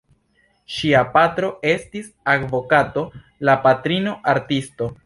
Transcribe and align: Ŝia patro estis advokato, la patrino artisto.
Ŝia 0.75 1.01
patro 1.17 1.51
estis 1.73 2.09
advokato, 2.35 3.05
la 3.49 3.57
patrino 3.69 4.21
artisto. 4.37 4.95